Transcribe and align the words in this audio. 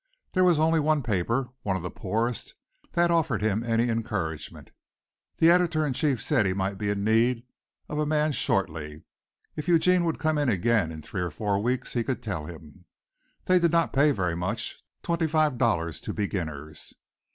There 0.33 0.43
was 0.43 0.57
only 0.57 0.79
one 0.79 1.03
paper, 1.03 1.49
one 1.61 1.77
of 1.77 1.83
the 1.83 1.91
poorest, 1.91 2.55
that 2.93 3.11
offered 3.11 3.43
him 3.43 3.63
any 3.63 3.87
encouragement. 3.87 4.71
The 5.37 5.51
editor 5.51 5.85
in 5.85 5.93
chief 5.93 6.23
said 6.23 6.47
he 6.47 6.53
might 6.53 6.79
be 6.79 6.89
in 6.89 7.03
need 7.03 7.43
of 7.87 7.99
a 7.99 8.05
man 8.07 8.31
shortly. 8.31 9.03
If 9.55 9.67
Eugene 9.67 10.03
would 10.05 10.17
come 10.17 10.39
in 10.39 10.49
again 10.49 10.91
in 10.91 11.03
three 11.03 11.21
or 11.21 11.29
four 11.29 11.61
weeks 11.61 11.93
he 11.93 12.03
could 12.03 12.23
tell 12.23 12.47
him. 12.47 12.85
They 13.45 13.59
did 13.59 13.71
not 13.71 13.93
pay 13.93 14.09
very 14.09 14.35
much 14.35 14.81
twenty 15.03 15.27
five 15.27 15.59
dollars 15.59 16.01
to 16.01 16.13
beginners. 16.15 16.95